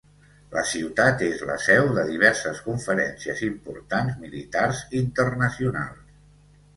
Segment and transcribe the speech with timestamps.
[0.53, 6.17] La ciutat és la seu de diverses conferències importants militars internacionals.